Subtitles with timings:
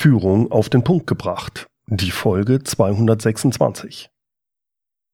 [0.00, 1.66] Führung auf den Punkt gebracht.
[1.88, 4.08] Die Folge 226.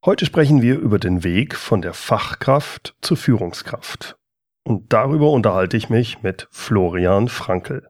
[0.04, 4.18] Heute sprechen wir über den Weg von der Fachkraft zur Führungskraft.
[4.62, 7.88] Und darüber unterhalte ich mich mit Florian Frankel.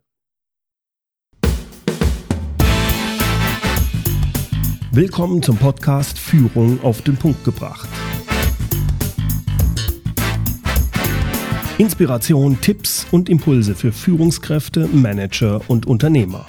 [4.92, 7.88] Willkommen zum Podcast Führung auf den Punkt gebracht.
[11.78, 16.46] Inspiration, Tipps und Impulse für Führungskräfte, Manager und Unternehmer.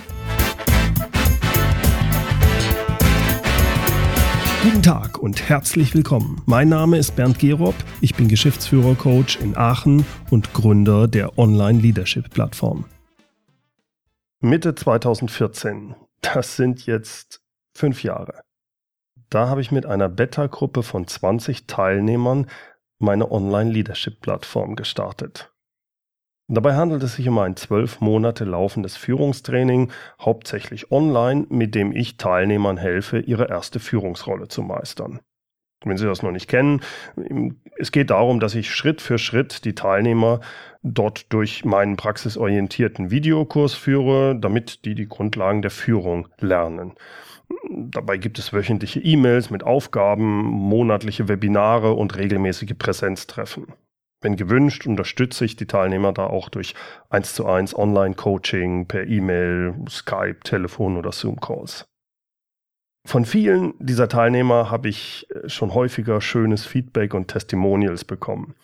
[4.66, 6.42] Guten Tag und herzlich willkommen.
[6.48, 12.86] Mein Name ist Bernd Gerob, ich bin Geschäftsführer-Coach in Aachen und Gründer der Online-Leadership-Plattform.
[14.40, 17.44] Mitte 2014, das sind jetzt
[17.76, 18.42] fünf Jahre.
[19.30, 22.48] Da habe ich mit einer Beta-Gruppe von 20 Teilnehmern
[22.98, 25.54] meine Online-Leadership-Plattform gestartet.
[26.48, 29.92] Dabei handelt es sich um ein zwölf Monate laufendes Führungstraining,
[30.22, 35.22] hauptsächlich online, mit dem ich Teilnehmern helfe, ihre erste Führungsrolle zu meistern.
[35.84, 36.82] Wenn Sie das noch nicht kennen,
[37.78, 40.40] es geht darum, dass ich Schritt für Schritt die Teilnehmer
[40.84, 46.94] dort durch meinen praxisorientierten Videokurs führe, damit die die Grundlagen der Führung lernen.
[47.70, 53.68] Dabei gibt es wöchentliche E-Mails mit Aufgaben, monatliche Webinare und regelmäßige Präsenztreffen.
[54.26, 56.74] Wenn gewünscht, unterstütze ich die Teilnehmer da auch durch
[57.12, 61.86] 1 zu 1 Online-Coaching per E-Mail, Skype, Telefon oder Zoom-Calls.
[63.06, 68.56] Von vielen dieser Teilnehmer habe ich äh, schon häufiger schönes Feedback und Testimonials bekommen.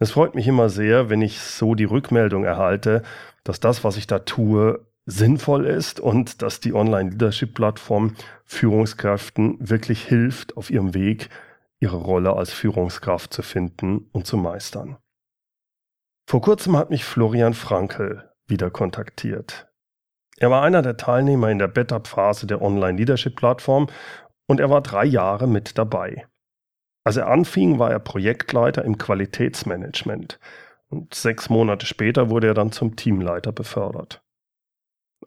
[0.00, 3.04] Es freut mich immer sehr, wenn ich so die Rückmeldung erhalte,
[3.44, 10.56] dass das, was ich da tue, sinnvoll ist und dass die Online-Leadership-Plattform Führungskräften wirklich hilft,
[10.56, 11.28] auf ihrem Weg
[11.78, 14.96] ihre Rolle als Führungskraft zu finden und zu meistern.
[16.26, 19.68] Vor kurzem hat mich Florian Frankel wieder kontaktiert.
[20.38, 23.88] Er war einer der Teilnehmer in der Beta-Phase der Online-Leadership-Plattform
[24.46, 26.26] und er war drei Jahre mit dabei.
[27.04, 30.40] Als er anfing, war er Projektleiter im Qualitätsmanagement
[30.88, 34.22] und sechs Monate später wurde er dann zum Teamleiter befördert.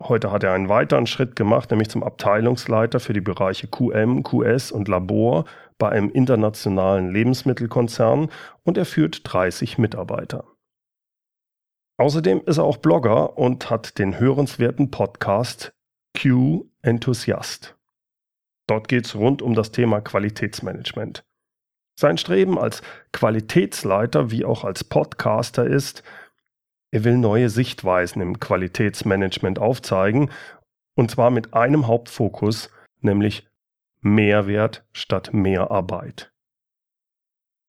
[0.01, 4.71] Heute hat er einen weiteren Schritt gemacht, nämlich zum Abteilungsleiter für die Bereiche QM, QS
[4.71, 5.45] und Labor
[5.77, 8.29] bei einem internationalen Lebensmittelkonzern
[8.63, 10.45] und er führt 30 Mitarbeiter.
[11.97, 15.73] Außerdem ist er auch Blogger und hat den hörenswerten Podcast
[16.15, 17.75] Q Enthusiast.
[18.67, 21.25] Dort geht es rund um das Thema Qualitätsmanagement.
[21.99, 26.03] Sein Streben als Qualitätsleiter wie auch als Podcaster ist,
[26.91, 30.29] er will neue Sichtweisen im Qualitätsmanagement aufzeigen,
[30.95, 32.69] und zwar mit einem Hauptfokus,
[33.01, 33.47] nämlich
[34.01, 36.31] Mehrwert statt Mehrarbeit.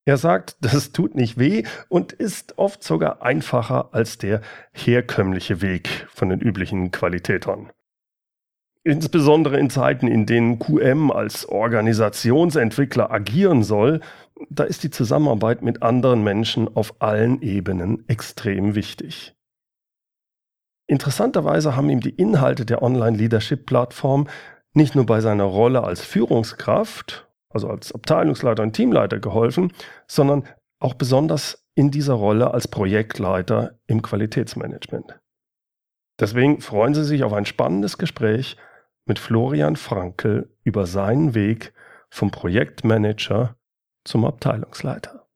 [0.09, 4.41] Er sagt, das tut nicht weh und ist oft sogar einfacher als der
[4.73, 7.71] herkömmliche Weg von den üblichen Qualitätern.
[8.85, 14.01] Insbesondere in Zeiten, in denen QM als Organisationsentwickler agieren soll,
[14.49, 19.37] da ist die Zusammenarbeit mit anderen Menschen auf allen Ebenen extrem wichtig.
[20.87, 24.27] Interessanterweise haben ihm die Inhalte der Online-Leadership-Plattform
[24.73, 29.73] nicht nur bei seiner Rolle als Führungskraft also als Abteilungsleiter und Teamleiter geholfen,
[30.07, 30.45] sondern
[30.81, 35.19] auch besonders in dieser Rolle als Projektleiter im Qualitätsmanagement.
[36.21, 38.57] Deswegen freuen Sie sich auf ein spannendes Gespräch
[39.07, 41.73] mit Florian Frankel über seinen Weg
[42.11, 43.57] vom Projektmanager
[44.05, 45.28] zum Abteilungsleiter.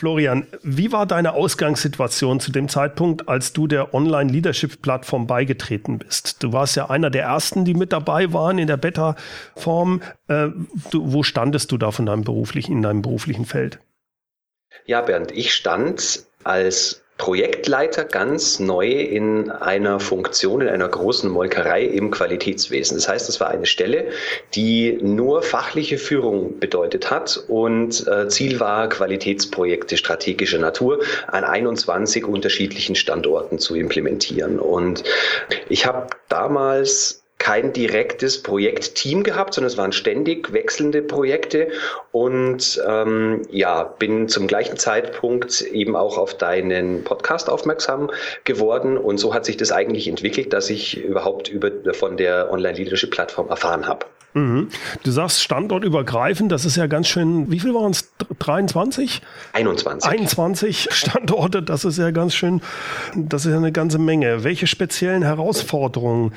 [0.00, 6.42] Florian, wie war deine Ausgangssituation zu dem Zeitpunkt, als du der Online-Leadership-Plattform beigetreten bist?
[6.42, 10.00] Du warst ja einer der ersten, die mit dabei waren in der Beta-Form.
[10.26, 10.48] Äh,
[10.92, 13.78] wo standest du da von deinem beruflichen, in deinem beruflichen Feld?
[14.86, 21.84] Ja, Bernd, ich stand als Projektleiter ganz neu in einer Funktion, in einer großen Molkerei
[21.84, 22.96] im Qualitätswesen.
[22.96, 24.08] Das heißt, es war eine Stelle,
[24.54, 32.24] die nur fachliche Führung bedeutet hat und äh, Ziel war, Qualitätsprojekte strategischer Natur an 21
[32.24, 34.58] unterschiedlichen Standorten zu implementieren.
[34.58, 35.04] Und
[35.68, 41.68] ich habe damals kein direktes Projektteam gehabt, sondern es waren ständig wechselnde Projekte
[42.12, 48.10] und ähm, ja, bin zum gleichen Zeitpunkt eben auch auf deinen Podcast aufmerksam
[48.44, 53.48] geworden und so hat sich das eigentlich entwickelt, dass ich überhaupt über, von der Online-Leadership-Plattform
[53.48, 54.06] erfahren habe.
[54.34, 54.68] Mhm.
[55.02, 58.12] Du sagst standortübergreifend, das ist ja ganz schön, wie viel waren es?
[58.38, 59.22] 23?
[59.54, 60.08] 21.
[60.08, 62.60] 21 Standorte, das ist ja ganz schön,
[63.16, 64.44] das ist ja eine ganze Menge.
[64.44, 66.32] Welche speziellen Herausforderungen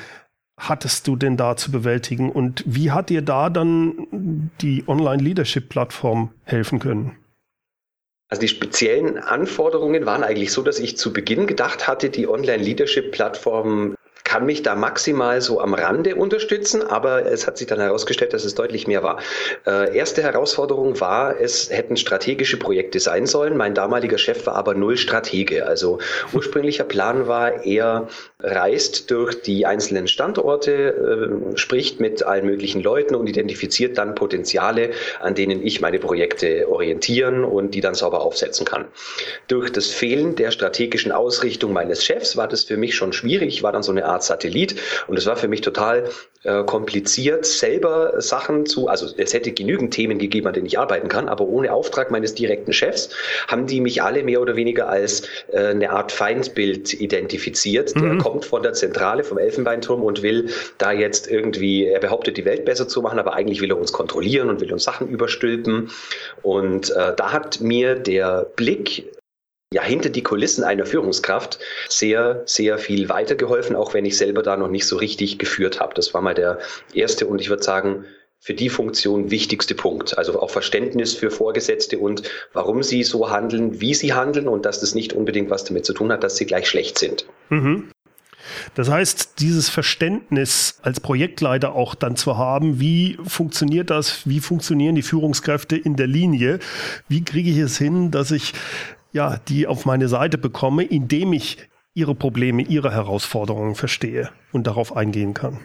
[0.56, 6.78] hattest du denn da zu bewältigen und wie hat dir da dann die Online-Leadership-Plattform helfen
[6.78, 7.16] können?
[8.28, 13.96] Also die speziellen Anforderungen waren eigentlich so, dass ich zu Beginn gedacht hatte, die Online-Leadership-Plattform
[14.34, 18.44] kann mich da maximal so am Rande unterstützen, aber es hat sich dann herausgestellt, dass
[18.44, 19.20] es deutlich mehr war.
[19.64, 23.56] Äh, erste Herausforderung war, es hätten strategische Projekte sein sollen.
[23.56, 25.68] Mein damaliger Chef war aber null Stratege.
[25.68, 26.00] Also
[26.32, 28.08] ursprünglicher Plan war, er
[28.40, 30.72] reist durch die einzelnen Standorte,
[31.54, 34.90] äh, spricht mit allen möglichen Leuten und identifiziert dann Potenziale,
[35.20, 38.86] an denen ich meine Projekte orientieren und die dann sauber aufsetzen kann.
[39.46, 43.62] Durch das Fehlen der strategischen Ausrichtung meines Chefs war das für mich schon schwierig.
[43.62, 44.76] War dann so eine Art Satellit
[45.06, 46.10] und es war für mich total
[46.44, 51.08] äh, kompliziert, selber Sachen zu, also es hätte genügend Themen gegeben, an denen ich arbeiten
[51.08, 53.08] kann, aber ohne Auftrag meines direkten Chefs
[53.48, 55.22] haben die mich alle mehr oder weniger als
[55.52, 57.94] äh, eine Art Feindbild identifiziert.
[57.94, 58.18] Der mhm.
[58.18, 62.66] kommt von der Zentrale, vom Elfenbeinturm und will da jetzt irgendwie, er behauptet, die Welt
[62.66, 65.90] besser zu machen, aber eigentlich will er uns kontrollieren und will uns Sachen überstülpen.
[66.42, 69.06] Und äh, da hat mir der Blick
[69.74, 74.56] ja, hinter die Kulissen einer Führungskraft sehr, sehr viel weitergeholfen, auch wenn ich selber da
[74.56, 75.94] noch nicht so richtig geführt habe.
[75.94, 76.60] Das war mal der
[76.92, 78.04] erste und ich würde sagen,
[78.38, 80.16] für die Funktion wichtigste Punkt.
[80.16, 82.22] Also auch Verständnis für Vorgesetzte und
[82.52, 85.92] warum sie so handeln, wie sie handeln und dass das nicht unbedingt was damit zu
[85.92, 87.26] tun hat, dass sie gleich schlecht sind.
[87.48, 87.90] Mhm.
[88.76, 94.94] Das heißt, dieses Verständnis als Projektleiter auch dann zu haben, wie funktioniert das, wie funktionieren
[94.94, 96.60] die Führungskräfte in der Linie,
[97.08, 98.52] wie kriege ich es hin, dass ich
[99.14, 101.56] ja, die auf meine Seite bekomme, indem ich
[101.94, 105.60] ihre Probleme, ihre Herausforderungen verstehe und darauf eingehen kann.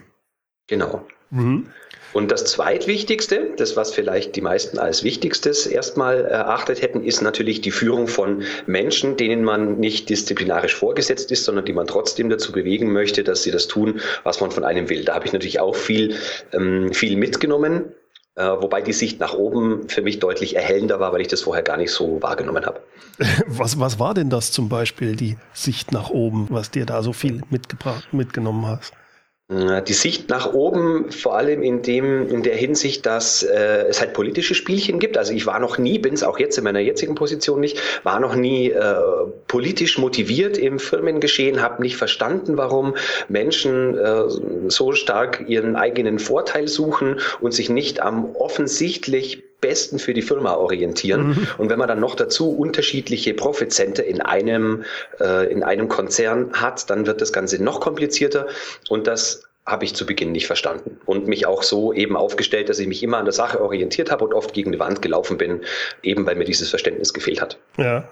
[0.67, 1.05] Genau.
[1.31, 1.67] Mhm.
[2.13, 7.61] Und das zweitwichtigste, das was vielleicht die meisten als wichtigstes erstmal erachtet hätten, ist natürlich
[7.61, 12.51] die Führung von Menschen, denen man nicht disziplinarisch vorgesetzt ist, sondern die man trotzdem dazu
[12.51, 15.05] bewegen möchte, dass sie das tun, was man von einem will.
[15.05, 16.15] Da habe ich natürlich auch viel,
[16.51, 17.93] ähm, viel mitgenommen.
[18.39, 21.61] Äh, wobei die Sicht nach oben für mich deutlich erhellender war, weil ich das vorher
[21.61, 22.79] gar nicht so wahrgenommen habe.
[23.47, 27.11] Was, was war denn das zum Beispiel, die Sicht nach oben, was dir da so
[27.11, 28.93] viel mitgebracht, mitgenommen hast?
[29.51, 34.13] Die Sicht nach oben, vor allem in dem, in der Hinsicht, dass äh, es halt
[34.13, 35.17] politische Spielchen gibt.
[35.17, 38.19] Also ich war noch nie, bin es auch jetzt in meiner jetzigen Position nicht, war
[38.19, 38.95] noch nie äh,
[39.47, 42.95] politisch motiviert im Firmengeschehen, habe nicht verstanden, warum
[43.27, 44.25] Menschen äh,
[44.67, 50.53] so stark ihren eigenen Vorteil suchen und sich nicht am offensichtlich besten für die Firma
[50.55, 51.29] orientieren.
[51.29, 51.47] Mhm.
[51.57, 54.83] Und wenn man dann noch dazu unterschiedliche Profit Center in einem,
[55.19, 58.47] äh, in einem Konzern hat, dann wird das Ganze noch komplizierter.
[58.89, 62.79] Und das habe ich zu Beginn nicht verstanden und mich auch so eben aufgestellt, dass
[62.79, 65.61] ich mich immer an der Sache orientiert habe und oft gegen die Wand gelaufen bin,
[66.01, 67.59] eben weil mir dieses Verständnis gefehlt hat.
[67.77, 68.07] Ja.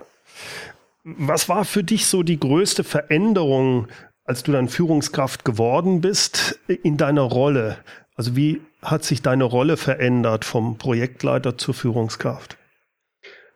[1.03, 3.87] Was war für dich so die größte Veränderung,
[4.25, 7.77] als du dann Führungskraft geworden bist in deiner Rolle?
[8.15, 12.57] Also wie hat sich deine Rolle verändert vom Projektleiter zur Führungskraft?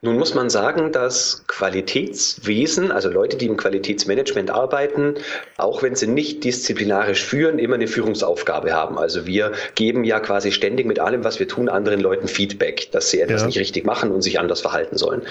[0.03, 5.13] Nun muss man sagen, dass Qualitätswesen, also Leute, die im Qualitätsmanagement arbeiten,
[5.57, 8.97] auch wenn sie nicht disziplinarisch führen, immer eine Führungsaufgabe haben.
[8.97, 13.11] Also wir geben ja quasi ständig mit allem, was wir tun, anderen Leuten Feedback, dass
[13.11, 13.47] sie etwas ja.
[13.47, 15.21] nicht richtig machen und sich anders verhalten sollen.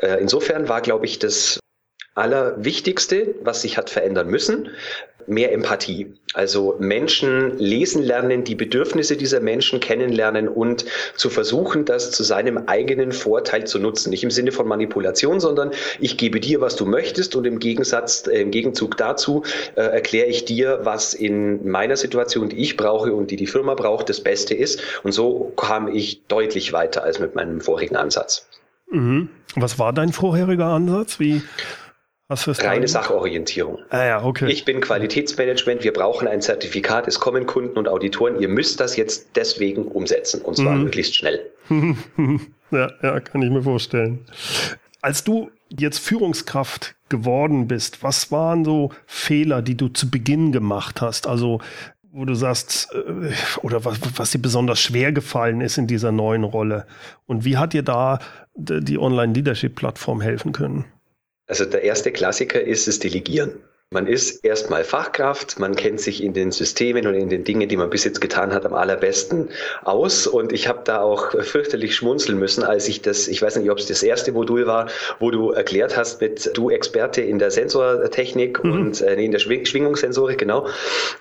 [0.00, 1.60] Äh, insofern war, glaube ich, das
[2.16, 4.70] Allerwichtigste, was sich hat verändern müssen,
[5.26, 6.14] mehr Empathie.
[6.34, 10.84] Also Menschen lesen lernen, die Bedürfnisse dieser Menschen kennenlernen und
[11.16, 14.10] zu versuchen, das zu seinem eigenen Vorteil zu nutzen.
[14.10, 18.26] Nicht im Sinne von Manipulation, sondern ich gebe dir, was du möchtest und im Gegensatz,
[18.26, 19.42] äh, im Gegenzug dazu
[19.74, 23.74] äh, erkläre ich dir, was in meiner Situation, die ich brauche und die die Firma
[23.74, 24.80] braucht, das Beste ist.
[25.02, 28.48] Und so kam ich deutlich weiter als mit meinem vorigen Ansatz.
[28.90, 29.28] Mhm.
[29.56, 31.18] Was war dein vorheriger Ansatz?
[31.18, 31.42] Wie
[32.28, 33.78] Reine Sachorientierung.
[33.90, 34.50] Ah ja, okay.
[34.50, 38.96] Ich bin Qualitätsmanagement, wir brauchen ein Zertifikat, es kommen Kunden und Auditoren, ihr müsst das
[38.96, 40.84] jetzt deswegen umsetzen und zwar mhm.
[40.84, 41.50] möglichst schnell.
[42.70, 44.26] ja, ja, kann ich mir vorstellen.
[45.02, 51.00] Als du jetzt Führungskraft geworden bist, was waren so Fehler, die du zu Beginn gemacht
[51.00, 51.28] hast?
[51.28, 51.60] Also
[52.10, 53.30] wo du sagst, äh,
[53.62, 56.86] oder was, was dir besonders schwer gefallen ist in dieser neuen Rolle?
[57.26, 58.18] Und wie hat dir da
[58.54, 60.86] die Online-Leadership-Plattform helfen können?
[61.46, 63.52] Also der erste Klassiker ist das Delegieren.
[63.92, 67.76] Man ist erstmal Fachkraft, man kennt sich in den Systemen und in den Dingen, die
[67.76, 69.50] man bis jetzt getan hat, am allerbesten
[69.84, 70.26] aus.
[70.26, 73.78] Und ich habe da auch fürchterlich schmunzeln müssen, als ich das, ich weiß nicht, ob
[73.78, 74.88] es das erste Modul war,
[75.20, 78.72] wo du erklärt hast mit du Experte in der Sensortechnik mhm.
[78.72, 80.66] und äh, in der Schwing Schwingungssensorik, genau.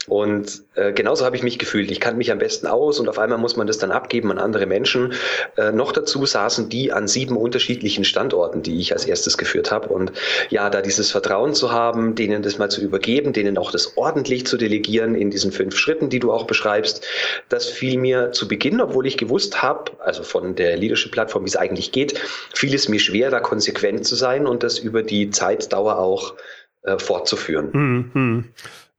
[0.08, 1.92] Und äh, genauso habe ich mich gefühlt.
[1.92, 4.40] Ich kann mich am besten aus und auf einmal muss man das dann abgeben an
[4.40, 5.14] andere Menschen.
[5.56, 9.90] Äh, noch dazu saßen die an sieben unterschiedlichen Standorten, die ich als erstes geführt habe.
[9.90, 10.14] Und
[10.50, 14.46] ja, da dieses Vertrauen zu haben, denen das mal zu übergeben, denen auch das ordentlich
[14.46, 17.06] zu delegieren in diesen fünf Schritten, die du auch beschreibst.
[17.50, 21.56] Das fiel mir zu Beginn, obwohl ich gewusst habe, also von der Leadership-Plattform, wie es
[21.56, 22.18] eigentlich geht,
[22.54, 26.36] fiel es mir schwer, da konsequent zu sein und das über die Zeitdauer auch
[26.84, 27.70] äh, fortzuführen.
[28.14, 28.46] Mhm.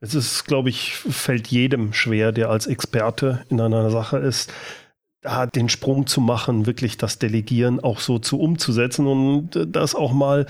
[0.01, 4.53] Es ist, glaube ich, fällt jedem schwer, der als Experte in einer Sache ist,
[5.27, 9.95] da den Sprung zu machen, wirklich das Delegieren auch so zu umzusetzen und äh, das
[9.95, 10.47] auch mal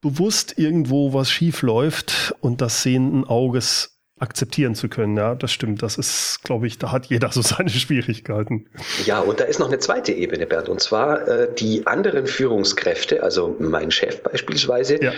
[0.00, 5.16] bewusst irgendwo was schief läuft und das sehenden Auges akzeptieren zu können.
[5.16, 5.82] Ja, das stimmt.
[5.82, 8.68] Das ist, glaube ich, da hat jeder so seine Schwierigkeiten.
[9.04, 13.22] Ja, und da ist noch eine zweite Ebene, Bernd, und zwar äh, die anderen Führungskräfte,
[13.22, 15.12] also mein Chef beispielsweise, ja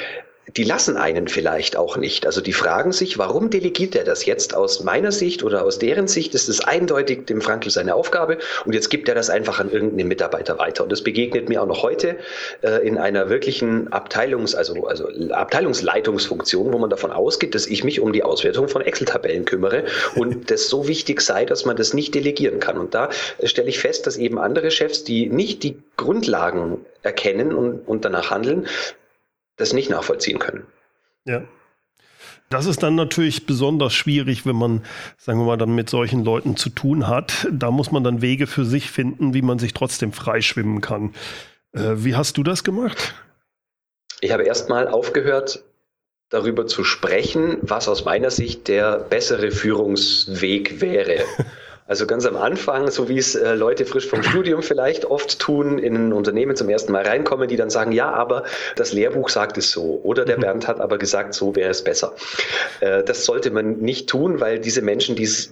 [0.49, 2.27] die lassen einen vielleicht auch nicht.
[2.27, 4.57] Also die fragen sich, warum delegiert er das jetzt?
[4.57, 8.75] Aus meiner Sicht oder aus deren Sicht ist es eindeutig dem Frankl seine Aufgabe und
[8.75, 10.83] jetzt gibt er das einfach an irgendeinen Mitarbeiter weiter.
[10.83, 12.17] Und das begegnet mir auch noch heute
[12.63, 18.01] äh, in einer wirklichen Abteilungs-, also, also Abteilungsleitungsfunktion, wo man davon ausgeht, dass ich mich
[18.01, 19.85] um die Auswertung von Excel-Tabellen kümmere
[20.17, 22.79] und das so wichtig sei, dass man das nicht delegieren kann.
[22.79, 23.11] Und da
[23.45, 28.31] stelle ich fest, dass eben andere Chefs, die nicht die Grundlagen erkennen und, und danach
[28.31, 28.67] handeln,
[29.57, 30.67] das nicht nachvollziehen können.
[31.25, 31.43] Ja.
[32.49, 34.85] Das ist dann natürlich besonders schwierig, wenn man,
[35.17, 37.49] sagen wir mal, dann mit solchen Leuten zu tun hat.
[37.51, 41.15] Da muss man dann Wege für sich finden, wie man sich trotzdem freischwimmen kann.
[41.73, 43.15] Äh, wie hast du das gemacht?
[44.21, 45.65] Ich habe erstmal aufgehört,
[46.29, 51.25] darüber zu sprechen, was aus meiner Sicht der bessere Führungsweg wäre.
[51.89, 55.79] Also ganz am Anfang, so wie es äh, Leute frisch vom Studium vielleicht oft tun,
[55.79, 58.45] in ein Unternehmen zum ersten Mal reinkommen, die dann sagen, ja, aber
[58.77, 60.01] das Lehrbuch sagt es so.
[60.05, 60.43] Oder der mhm.
[60.43, 62.15] Bernd hat aber gesagt, so wäre es besser.
[62.81, 65.49] Äh, das sollte man nicht tun, weil diese Menschen, die es,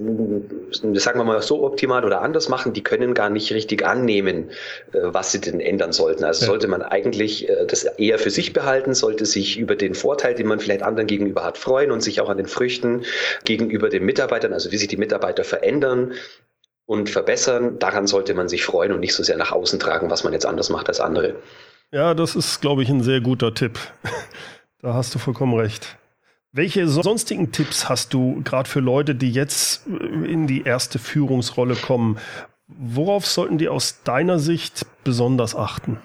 [0.95, 4.51] sagen wir mal, so optimal oder anders machen, die können gar nicht richtig annehmen,
[4.93, 6.25] äh, was sie denn ändern sollten.
[6.25, 6.47] Also ja.
[6.47, 10.47] sollte man eigentlich äh, das eher für sich behalten, sollte sich über den Vorteil, den
[10.47, 13.03] man vielleicht anderen gegenüber hat, freuen und sich auch an den Früchten
[13.45, 16.15] gegenüber den Mitarbeitern, also wie sich die Mitarbeiter verändern,
[16.91, 17.79] und verbessern.
[17.79, 20.45] Daran sollte man sich freuen und nicht so sehr nach außen tragen, was man jetzt
[20.45, 21.37] anders macht als andere.
[21.93, 23.79] Ja, das ist, glaube ich, ein sehr guter Tipp.
[24.83, 25.99] Da hast du vollkommen recht.
[26.53, 32.19] Welche sonstigen Tipps hast du gerade für Leute, die jetzt in die erste Führungsrolle kommen?
[32.67, 35.99] Worauf sollten die aus deiner Sicht besonders achten?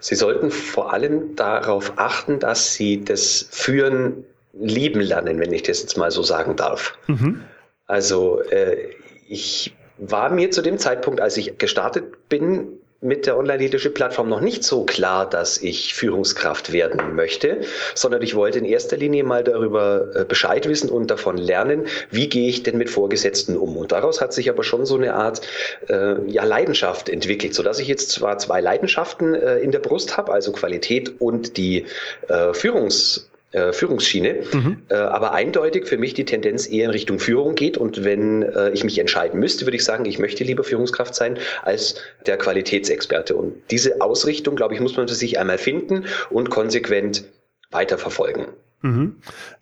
[0.00, 5.82] Sie sollten vor allem darauf achten, dass sie das Führen lieben lernen, wenn ich das
[5.82, 6.98] jetzt mal so sagen darf.
[7.06, 7.44] Mhm.
[7.86, 8.94] Also äh,
[9.32, 14.62] ich war mir zu dem Zeitpunkt, als ich gestartet bin, mit der Online-Leadership-Plattform noch nicht
[14.62, 17.62] so klar, dass ich Führungskraft werden möchte,
[17.96, 22.28] sondern ich wollte in erster Linie mal darüber äh, Bescheid wissen und davon lernen, wie
[22.28, 23.76] gehe ich denn mit Vorgesetzten um.
[23.76, 25.40] Und daraus hat sich aber schon so eine Art
[25.88, 30.32] äh, ja, Leidenschaft entwickelt, sodass ich jetzt zwar zwei Leidenschaften äh, in der Brust habe,
[30.32, 31.86] also Qualität und die
[32.28, 34.82] äh, Führungs äh, Führungsschiene, mhm.
[34.88, 37.76] äh, aber eindeutig für mich die Tendenz eher in Richtung Führung geht.
[37.78, 41.38] Und wenn äh, ich mich entscheiden müsste, würde ich sagen, ich möchte lieber Führungskraft sein
[41.62, 43.36] als der Qualitätsexperte.
[43.36, 47.24] Und diese Ausrichtung, glaube ich, muss man für sich einmal finden und konsequent
[47.70, 48.46] weiterverfolgen.
[48.82, 49.16] Mhm.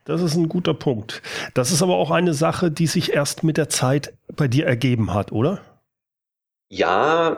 [0.04, 1.22] Das ist ein guter Punkt.
[1.54, 5.14] Das ist aber auch eine Sache, die sich erst mit der Zeit bei dir ergeben
[5.14, 5.60] hat, oder?
[6.68, 7.36] Ja,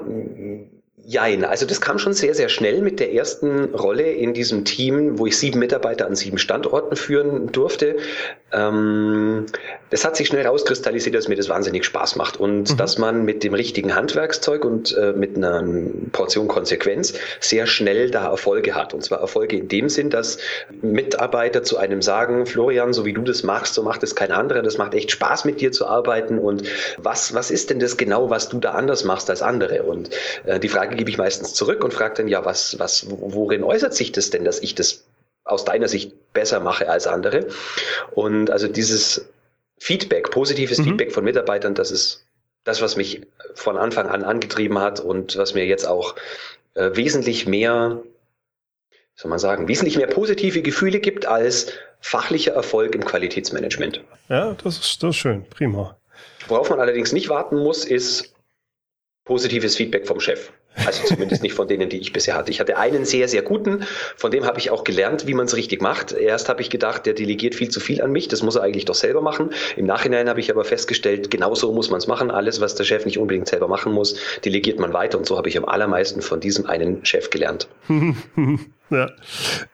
[1.05, 5.19] Jein, also das kam schon sehr, sehr schnell mit der ersten Rolle in diesem Team,
[5.19, 7.97] wo ich sieben Mitarbeiter an sieben Standorten führen durfte.
[8.53, 9.47] Ähm,
[9.93, 12.77] es hat sich schnell rauskristallisiert, dass mir das wahnsinnig Spaß macht und mhm.
[12.79, 15.63] dass man mit dem richtigen Handwerkszeug und äh, mit einer
[16.13, 18.95] Portion Konsequenz sehr schnell da Erfolge hat.
[18.95, 20.39] Und zwar Erfolge in dem Sinn, dass
[20.81, 24.63] Mitarbeiter zu einem sagen, Florian, so wie du das machst, so macht es kein anderer.
[24.63, 26.39] Das macht echt Spaß mit dir zu arbeiten.
[26.39, 26.63] Und
[26.97, 29.83] was, was ist denn das genau, was du da anders machst als andere?
[29.83, 30.09] Und
[30.47, 33.93] äh, die Frage gebe ich meistens zurück und frage dann, ja, was, was, worin äußert
[33.93, 35.05] sich das denn, dass ich das
[35.45, 37.49] aus deiner Sicht besser mache als andere?
[38.15, 39.27] Und also dieses
[39.83, 40.85] Feedback, positives mhm.
[40.85, 42.25] Feedback von Mitarbeitern, das ist
[42.63, 43.23] das, was mich
[43.55, 46.15] von Anfang an angetrieben hat und was mir jetzt auch
[46.75, 48.01] äh, wesentlich mehr,
[49.17, 54.05] soll man sagen, wesentlich mehr positive Gefühle gibt als fachlicher Erfolg im Qualitätsmanagement.
[54.29, 55.99] Ja, das ist, das ist schön, prima.
[56.47, 58.33] Worauf man allerdings nicht warten muss, ist
[59.25, 60.53] positives Feedback vom Chef.
[60.75, 62.51] Also zumindest nicht von denen, die ich bisher hatte.
[62.51, 63.85] Ich hatte einen sehr, sehr guten,
[64.17, 66.13] von dem habe ich auch gelernt, wie man es richtig macht.
[66.13, 68.87] Erst habe ich gedacht, der delegiert viel zu viel an mich, das muss er eigentlich
[68.87, 69.51] doch selber machen.
[69.77, 72.31] Im Nachhinein habe ich aber festgestellt, genau so muss man es machen.
[72.31, 75.19] Alles, was der Chef nicht unbedingt selber machen muss, delegiert man weiter.
[75.19, 77.69] Und so habe ich am allermeisten von diesem einen Chef gelernt.
[78.95, 79.11] ja.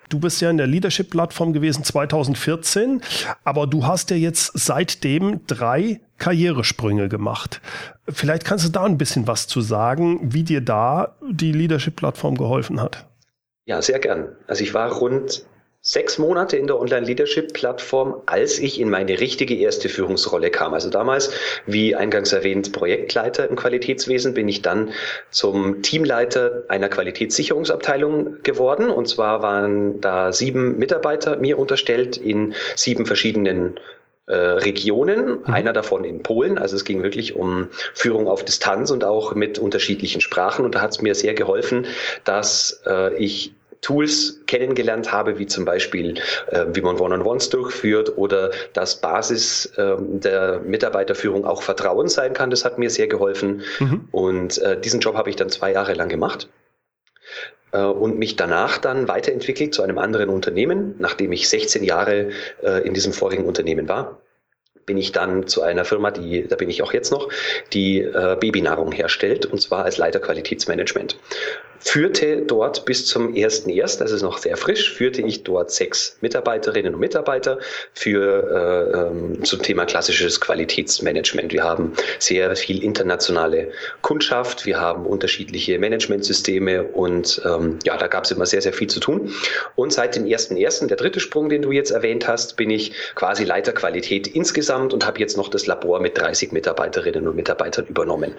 [0.08, 3.02] Du bist ja in der Leadership-Plattform gewesen 2014,
[3.44, 7.60] aber du hast ja jetzt seitdem drei Karrieresprünge gemacht.
[8.08, 12.80] Vielleicht kannst du da ein bisschen was zu sagen, wie dir da die Leadership-Plattform geholfen
[12.80, 13.06] hat.
[13.66, 14.28] Ja, sehr gern.
[14.46, 15.44] Also ich war rund
[15.88, 20.75] sechs Monate in der Online-Leadership-Plattform, als ich in meine richtige erste Führungsrolle kam.
[20.75, 21.30] Also damals,
[21.64, 24.90] wie eingangs erwähnt, Projektleiter im Qualitätswesen, bin ich dann
[25.30, 28.90] zum Teamleiter einer Qualitätssicherungsabteilung geworden.
[28.90, 33.80] Und zwar waren da sieben Mitarbeiter mir unterstellt in sieben verschiedenen
[34.26, 35.45] äh, Regionen, mhm.
[35.47, 36.59] einer davon in Polen.
[36.59, 40.66] Also es ging wirklich um Führung auf Distanz und auch mit unterschiedlichen Sprachen.
[40.66, 41.87] Und da hat es mir sehr geholfen,
[42.25, 46.14] dass äh, ich Tools kennengelernt habe, wie zum Beispiel,
[46.49, 52.50] äh, wie man One-on-Ones durchführt oder dass Basis äh, der Mitarbeiterführung auch Vertrauen sein kann.
[52.50, 53.62] Das hat mir sehr geholfen.
[53.78, 54.08] Mhm.
[54.11, 56.49] Und äh, diesen Job habe ich dann zwei Jahre lang gemacht
[57.73, 62.30] äh, und mich danach dann weiterentwickelt zu einem anderen Unternehmen, nachdem ich 16 Jahre
[62.62, 64.18] äh, in diesem vorigen Unternehmen war
[64.88, 67.28] bin ich dann zu einer Firma, die, da bin ich auch jetzt noch,
[67.75, 71.18] die äh, Babynahrung herstellt, und zwar als Leiter Qualitätsmanagement
[71.80, 76.94] führte dort bis zum 1.1., das ist noch sehr frisch, führte ich dort sechs Mitarbeiterinnen
[76.94, 77.58] und Mitarbeiter
[77.94, 81.52] für äh, ähm, zum Thema klassisches Qualitätsmanagement.
[81.52, 83.70] Wir haben sehr viel internationale
[84.02, 88.88] Kundschaft, wir haben unterschiedliche Managementsysteme und ähm, ja, da gab es immer sehr, sehr viel
[88.88, 89.32] zu tun.
[89.76, 93.44] Und seit dem 1.1., der dritte Sprung, den du jetzt erwähnt hast, bin ich quasi
[93.44, 98.35] Leiter Qualität insgesamt und habe jetzt noch das Labor mit 30 Mitarbeiterinnen und Mitarbeitern übernommen.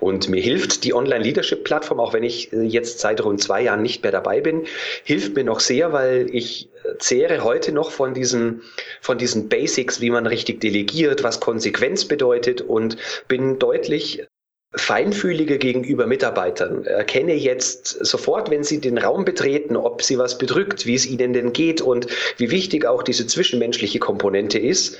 [0.00, 4.02] Und mir hilft die Online-Leadership-Plattform, auch wenn ich äh, jetzt seit rund zwei Jahren nicht
[4.02, 4.66] mehr dabei bin,
[5.04, 8.62] hilft mir noch sehr, weil ich zehre heute noch von diesen,
[9.00, 12.96] von diesen Basics, wie man richtig delegiert, was Konsequenz bedeutet und
[13.28, 14.26] bin deutlich
[14.74, 16.84] feinfühliger gegenüber Mitarbeitern.
[16.84, 21.32] Erkenne jetzt sofort, wenn sie den Raum betreten, ob sie was bedrückt, wie es ihnen
[21.32, 22.06] denn geht und
[22.36, 24.98] wie wichtig auch diese zwischenmenschliche Komponente ist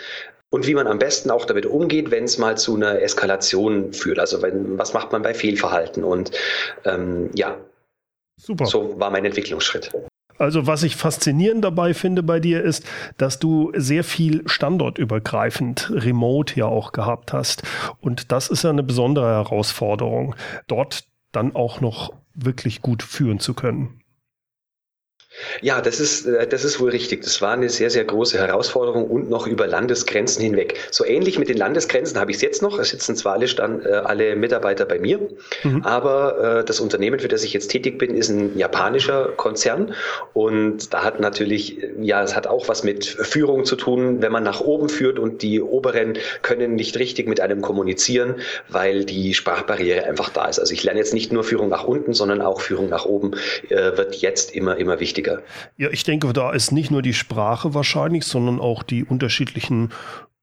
[0.51, 4.19] und wie man am besten auch damit umgeht, wenn es mal zu einer Eskalation führt.
[4.19, 6.03] Also wenn, was macht man bei Fehlverhalten?
[6.03, 6.31] Und
[6.87, 7.59] ähm, ja,
[8.39, 8.67] Super.
[8.67, 9.93] so war mein Entwicklungsschritt.
[10.39, 16.55] Also was ich faszinierend dabei finde bei dir ist, dass du sehr viel standortübergreifend remote
[16.57, 17.63] ja auch gehabt hast.
[18.01, 20.37] Und das ist ja eine besondere Herausforderung,
[20.69, 24.01] dort dann auch noch wirklich gut führen zu können.
[25.61, 27.23] Ja, das ist, äh, das ist wohl richtig.
[27.23, 30.79] Das war eine sehr, sehr große Herausforderung und noch über Landesgrenzen hinweg.
[30.91, 32.79] So ähnlich mit den Landesgrenzen habe ich es jetzt noch.
[32.79, 35.21] Es sitzen zwar alle, Stand, äh, alle Mitarbeiter bei mir,
[35.63, 35.83] mhm.
[35.85, 39.95] aber äh, das Unternehmen, für das ich jetzt tätig bin, ist ein japanischer Konzern
[40.33, 44.43] und da hat natürlich, ja, es hat auch was mit Führung zu tun, wenn man
[44.43, 48.37] nach oben führt und die Oberen können nicht richtig mit einem kommunizieren,
[48.69, 50.59] weil die Sprachbarriere einfach da ist.
[50.59, 53.33] Also ich lerne jetzt nicht nur Führung nach unten, sondern auch Führung nach oben
[53.69, 55.43] äh, wird jetzt immer, immer wichtiger wichtiger.
[55.77, 59.93] Ja, ich denke, da ist nicht nur die Sprache wahrscheinlich, sondern auch die unterschiedlichen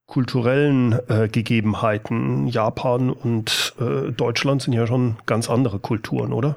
[0.06, 2.46] kulturellen äh, Gegebenheiten.
[2.46, 6.56] Japan und äh, Deutschland sind ja schon ganz andere Kulturen, oder?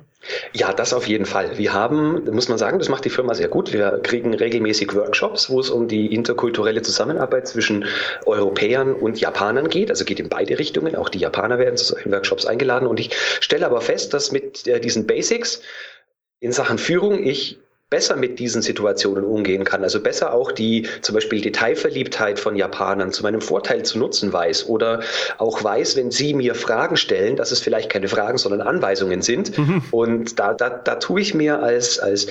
[0.54, 1.58] Ja, das auf jeden Fall.
[1.58, 3.72] Wir haben, muss man sagen, das macht die Firma sehr gut.
[3.72, 7.86] Wir kriegen regelmäßig Workshops, wo es um die interkulturelle Zusammenarbeit zwischen
[8.26, 9.89] Europäern und Japanern geht.
[9.89, 10.96] Also geht in beide Richtungen.
[10.96, 12.88] Auch die Japaner werden zu solchen Workshops eingeladen.
[12.88, 15.62] Und ich stelle aber fest, dass mit äh, diesen Basics
[16.39, 19.84] in Sachen Führung ich besser mit diesen Situationen umgehen kann.
[19.84, 24.67] Also besser auch die zum Beispiel Detailverliebtheit von Japanern zu meinem Vorteil zu nutzen weiß
[24.69, 25.02] oder
[25.38, 29.58] auch weiß, wenn sie mir Fragen stellen, dass es vielleicht keine Fragen, sondern Anweisungen sind.
[29.58, 29.84] Mhm.
[29.91, 32.28] Und da, da, da tue ich mir als, als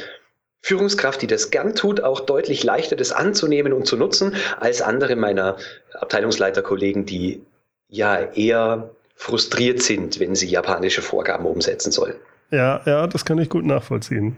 [0.60, 5.16] Führungskraft, die das gern tut, auch deutlich leichter, das anzunehmen und zu nutzen, als andere
[5.16, 5.56] meiner
[5.94, 7.42] Abteilungsleiterkollegen, die
[7.88, 12.14] ja eher frustriert sind, wenn sie japanische Vorgaben umsetzen sollen.
[12.50, 14.36] Ja, ja, das kann ich gut nachvollziehen.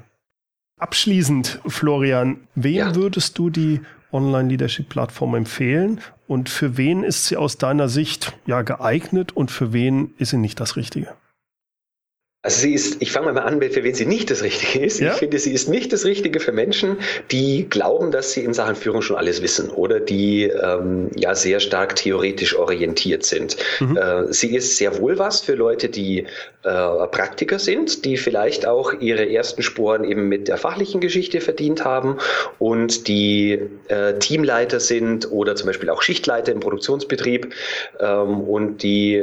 [0.80, 2.94] Abschließend, Florian, wem ja.
[2.94, 3.80] würdest du die
[4.12, 10.14] Online-Leadership-Plattform empfehlen und für wen ist sie aus deiner Sicht ja geeignet und für wen
[10.16, 11.14] ist sie nicht das Richtige?
[12.42, 14.98] Also sie ist, ich fange mal an, für wen sie nicht das Richtige ist.
[14.98, 15.12] Ja?
[15.12, 16.96] Ich finde, sie ist nicht das Richtige für Menschen,
[17.30, 21.60] die glauben, dass sie in Sachen Führung schon alles wissen oder die ähm, ja sehr
[21.60, 23.58] stark theoretisch orientiert sind.
[23.80, 23.96] Mhm.
[23.98, 26.20] Äh, sie ist sehr wohl was für Leute, die
[26.62, 31.84] äh, Praktiker sind, die vielleicht auch ihre ersten Sporen eben mit der fachlichen Geschichte verdient
[31.84, 32.16] haben
[32.58, 37.52] und die äh, Teamleiter sind oder zum Beispiel auch Schichtleiter im Produktionsbetrieb
[38.00, 39.22] ähm, und die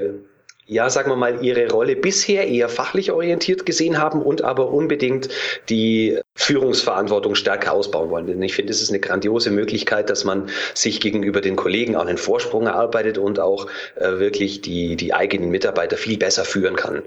[0.68, 5.30] ja, sagen wir mal, ihre Rolle bisher eher fachlich orientiert gesehen haben und aber unbedingt
[5.70, 8.28] die Führungsverantwortung stärker ausbauen wollen.
[8.28, 12.06] Denn ich finde, es ist eine grandiose Möglichkeit, dass man sich gegenüber den Kollegen auch
[12.06, 17.02] einen Vorsprung erarbeitet und auch äh, wirklich die, die eigenen Mitarbeiter viel besser führen kann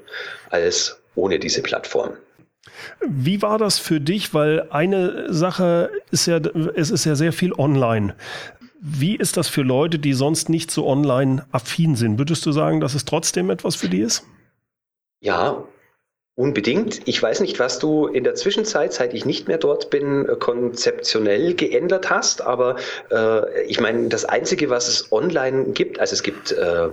[0.48, 2.14] als ohne diese Plattform.
[3.06, 4.32] Wie war das für dich?
[4.32, 6.40] Weil eine Sache ist ja,
[6.74, 8.14] es ist ja sehr viel online.
[8.80, 12.18] Wie ist das für Leute, die sonst nicht so online affin sind?
[12.18, 14.24] Würdest du sagen, dass es trotzdem etwas für die ist?
[15.20, 15.64] Ja,
[16.40, 17.06] Unbedingt.
[17.06, 21.52] Ich weiß nicht, was du in der Zwischenzeit, seit ich nicht mehr dort bin, konzeptionell
[21.52, 22.76] geändert hast, aber
[23.10, 26.88] äh, ich meine, das Einzige, was es online gibt, also es gibt äh,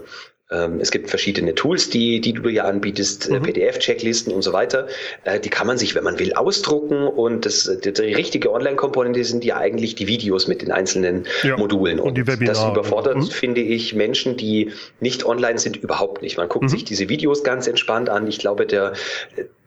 [0.50, 3.44] es gibt verschiedene Tools, die, die du ja anbietest, äh, mhm.
[3.44, 4.88] PDF-Checklisten und so weiter.
[5.26, 9.24] Äh, die kann man sich, wenn man will, ausdrucken und das, die, die richtige Online-Komponente
[9.26, 11.58] sind ja eigentlich die Videos mit den einzelnen ja.
[11.58, 12.00] Modulen.
[12.00, 12.56] Und, und die Webinare.
[12.56, 13.24] das überfordert, mhm.
[13.24, 16.38] finde ich, Menschen, die nicht online sind, überhaupt nicht.
[16.38, 16.70] Man guckt mhm.
[16.70, 18.26] sich diese Videos ganz entspannt an.
[18.28, 18.94] Ich glaube, der,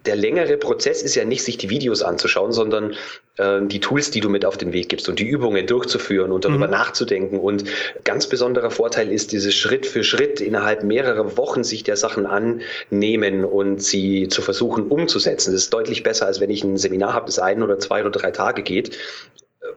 [0.06, 2.94] der längere Prozess ist ja nicht, sich die Videos anzuschauen, sondern
[3.36, 6.44] äh, die Tools, die du mit auf den Weg gibst und die Übungen durchzuführen und
[6.44, 6.72] darüber mhm.
[6.72, 7.38] nachzudenken.
[7.38, 7.64] Und
[8.04, 13.44] ganz besonderer Vorteil ist dieses Schritt für Schritt innerhalb mehrerer Wochen sich der Sachen annehmen
[13.44, 15.52] und sie zu versuchen umzusetzen.
[15.52, 18.10] Das ist deutlich besser, als wenn ich ein Seminar habe, das ein oder zwei oder
[18.10, 18.96] drei Tage geht,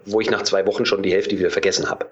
[0.05, 2.07] wo ich nach zwei Wochen schon die Hälfte wieder vergessen habe.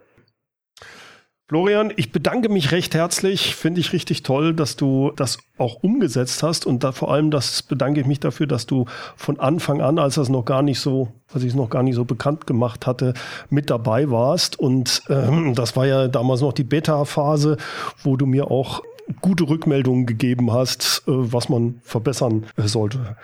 [1.52, 3.58] Florian, ich bedanke mich recht herzlich.
[3.58, 7.62] Finde ich richtig toll, dass du das auch umgesetzt hast und da vor allem das
[7.62, 8.86] bedanke ich mich dafür, dass du
[9.18, 11.96] von Anfang an, als das noch gar nicht so, als ich es noch gar nicht
[11.96, 13.14] so bekannt gemacht hatte,
[13.50, 14.58] mit dabei warst.
[14.60, 17.58] Und ähm, das war ja damals noch die Beta-Phase,
[18.02, 18.82] wo du mir auch
[19.20, 23.18] gute Rückmeldungen gegeben hast, äh, was man verbessern äh, sollte.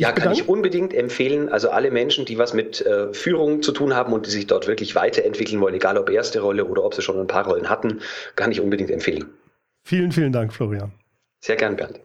[0.00, 1.48] Ja, kann ich unbedingt empfehlen.
[1.48, 4.68] Also alle Menschen, die was mit äh, Führung zu tun haben und die sich dort
[4.68, 8.00] wirklich weiterentwickeln wollen, egal ob erste Rolle oder ob sie schon ein paar Rollen hatten,
[8.36, 9.28] kann ich unbedingt empfehlen.
[9.84, 10.92] Vielen, vielen Dank, Florian.
[11.44, 12.00] Sehr gern, Bernd.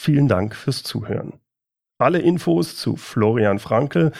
[0.00, 1.34] Vielen Dank fürs Zuhören.
[1.98, 4.10] Alle Infos zu Florian Frankel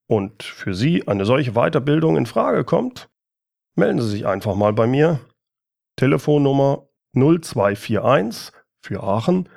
[0.07, 3.09] und für Sie eine solche Weiterbildung in Frage kommt,
[3.75, 5.19] melden Sie sich einfach mal bei mir.
[5.97, 9.49] Telefonnummer 0241 für Aachen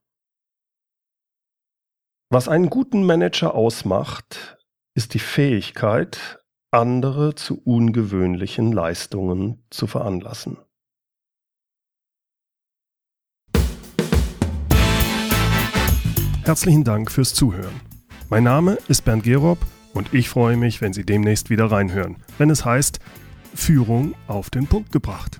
[2.31, 4.57] Was einen guten Manager ausmacht,
[4.95, 10.57] ist die Fähigkeit, andere zu ungewöhnlichen Leistungen zu veranlassen.
[16.45, 17.79] Herzlichen Dank fürs Zuhören.
[18.29, 19.59] Mein Name ist Bernd Gerob
[19.93, 22.99] und ich freue mich, wenn Sie demnächst wieder reinhören, wenn es heißt
[23.53, 25.39] Führung auf den Punkt gebracht.